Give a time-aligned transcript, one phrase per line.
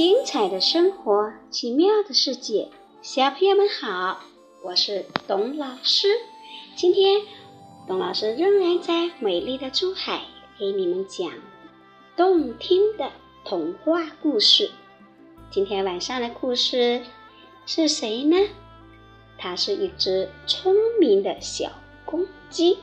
[0.00, 2.70] 精彩的生活，奇妙的世界，
[3.02, 4.20] 小朋友们好，
[4.62, 6.08] 我是董老师。
[6.74, 7.20] 今天，
[7.86, 10.22] 董老师仍然在美丽的珠海
[10.58, 11.30] 给你们讲
[12.16, 13.10] 动听的
[13.44, 14.70] 童话故事。
[15.50, 17.02] 今天晚上的故事
[17.66, 18.38] 是谁呢？
[19.36, 21.72] 它是一只聪明的小
[22.06, 22.78] 公鸡。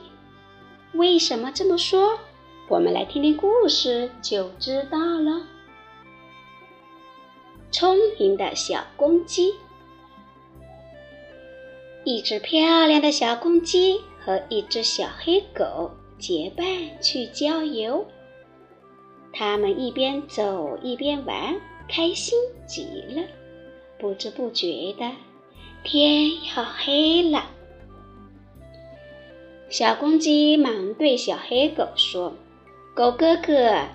[0.92, 2.20] 为什么这么说？
[2.68, 5.57] 我们来听听故事就知道了。
[7.70, 9.52] 聪明的小公鸡，
[12.04, 16.66] 一只漂亮的小公鸡和一只小黑狗结伴
[17.02, 18.06] 去郊游。
[19.32, 23.22] 他们一边走一边玩，开心极了。
[23.98, 25.10] 不知不觉的，
[25.84, 27.50] 天要黑了。
[29.68, 32.32] 小公鸡忙对小黑狗说。
[32.94, 33.86] 狗哥哥，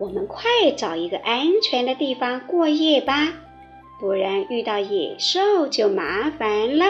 [0.00, 3.34] 我们快找一个安全的地方过夜吧，
[4.00, 6.86] 不然遇到野兽就麻烦了。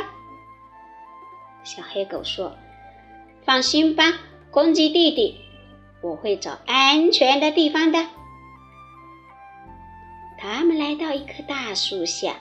[1.65, 2.57] 小黑狗说
[3.45, 4.05] ：“放心吧，
[4.53, 5.35] 公鸡弟弟，
[6.03, 8.07] 我会找安全的地方的。”
[10.39, 12.37] 他们来到一棵大树下，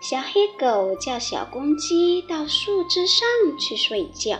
[0.00, 3.26] 小黑狗叫小公鸡到树枝上
[3.58, 4.38] 去睡觉。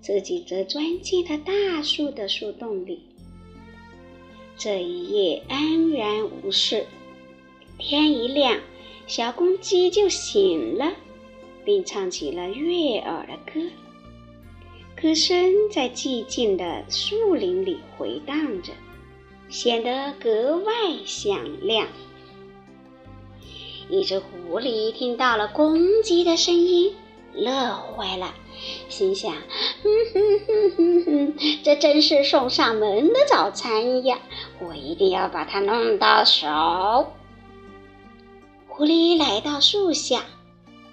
[0.00, 3.08] 自己则钻进了大树的树洞里。
[4.64, 6.86] 这一夜安然无事。
[7.78, 8.60] 天一亮，
[9.08, 10.92] 小公鸡就醒了，
[11.64, 13.68] 并唱起了悦耳的歌。
[14.94, 18.72] 歌声在寂静的树林里回荡着，
[19.48, 20.72] 显得格外
[21.04, 21.88] 响亮。
[23.88, 26.94] 一只狐狸听到了公鸡的声音，
[27.34, 28.32] 乐坏了。
[28.88, 29.32] 心想
[29.82, 31.34] ：“哼哼哼哼哼，
[31.64, 34.20] 这真是送上门的早餐呀！
[34.66, 37.12] 我一定要把它弄到手。”
[38.68, 40.22] 狐狸来到树下，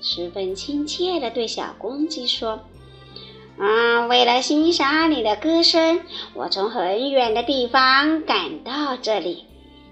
[0.01, 2.59] 十分亲切地对小公鸡说
[3.57, 6.01] ：“啊，为了欣赏你的歌声，
[6.33, 9.45] 我从很远的地方赶到这里，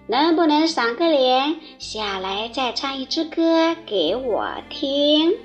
[0.07, 5.35] 能不能赏个脸，下来再唱一支歌给我听？”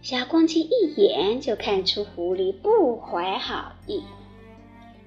[0.00, 4.02] 小公鸡一眼就看出狐狸不怀好意。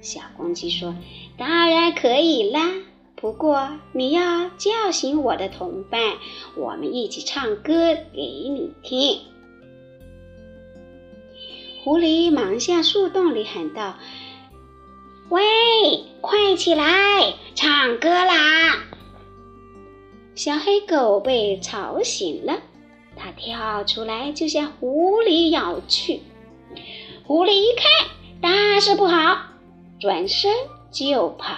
[0.02, 0.96] 小公鸡说
[1.38, 2.72] ：“当然可以啦，
[3.16, 6.18] 不过你要叫醒我的同伴，
[6.58, 9.20] 我们一起唱歌给你听。”
[11.84, 13.96] 狐狸忙向树洞里喊道
[15.30, 15.44] ：“喂，
[16.20, 18.84] 快起来，唱歌啦！”
[20.34, 22.60] 小黑狗被吵醒了。
[23.16, 26.22] 它跳出来就向狐狸咬去，
[27.28, 28.10] 狐狸一看
[28.42, 29.51] 大事不好，
[30.02, 30.52] 转身
[30.92, 31.56] 就跑，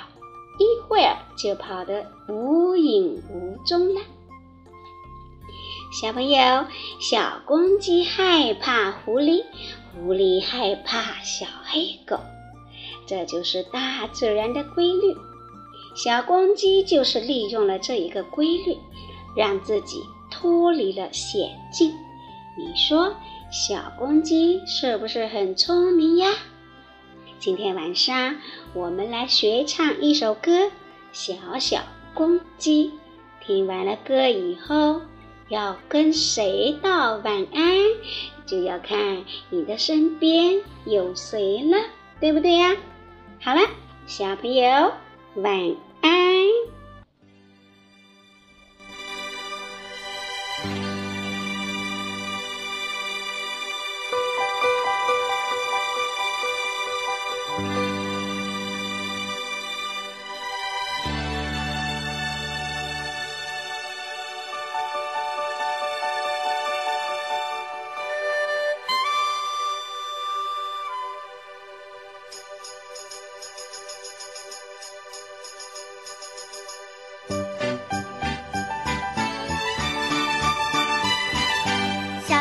[0.59, 4.01] 一会儿就跑得无影无踪了。
[5.93, 6.65] 小朋友，
[6.99, 9.45] 小公鸡害怕狐狸，
[9.93, 12.19] 狐狸害怕小黑狗，
[13.07, 15.15] 这就是大自然的规律。
[15.95, 18.77] 小公鸡就是利用了这一个规律，
[19.35, 20.03] 让自己。
[20.35, 21.91] 脱离了险境，
[22.57, 23.13] 你说
[23.51, 26.33] 小公鸡是不是很聪明呀？
[27.43, 28.37] 今天晚上
[28.73, 30.67] 我们来学唱一首歌
[31.11, 31.81] 《小小
[32.13, 32.85] 公鸡》。
[33.45, 35.01] 听完了歌以后，
[35.49, 37.75] 要跟谁道晚安，
[38.45, 41.77] 就要看你的身边有谁了，
[42.21, 42.77] 对不对呀？
[43.41, 43.59] 好了，
[44.07, 44.93] 小朋友
[45.35, 45.75] 晚。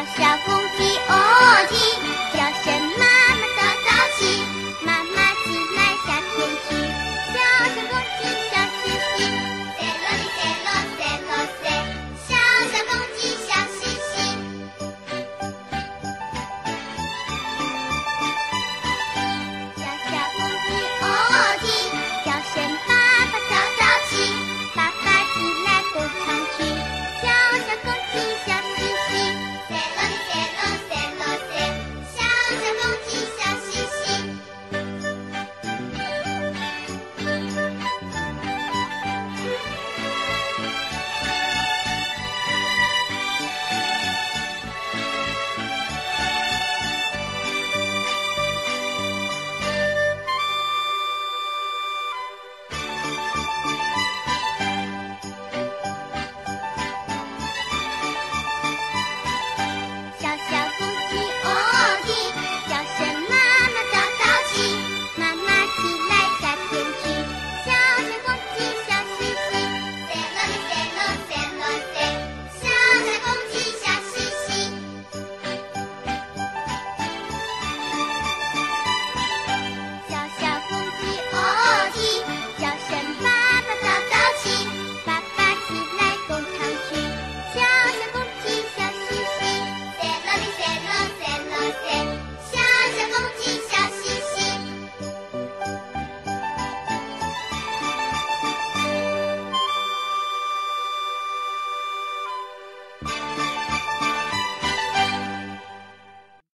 [0.05, 1.15] 小公鸡哦
[1.71, 2.32] 叽